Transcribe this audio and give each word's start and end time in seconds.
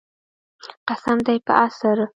قسم 0.87 1.17
دی 1.25 1.37
په 1.45 1.53
عصر. 1.63 1.97